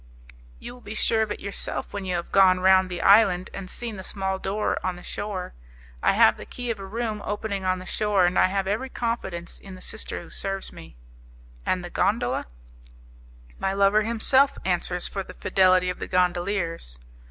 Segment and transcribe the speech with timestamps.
[0.57, 3.69] "You will be sure of it yourself when you have gone round the island and
[3.69, 5.53] seen the small door on the shore.
[6.01, 8.89] I have the key of a room opening on the shore, and I have every
[8.89, 10.97] confidence in the sister who serves me."
[11.67, 12.47] "And the gondola?"
[13.59, 16.97] "My lover himself answers for the fidelity of the gondoliers."